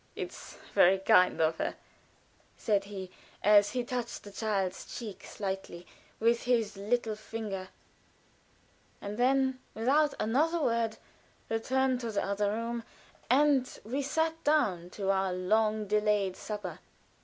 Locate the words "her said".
1.59-2.85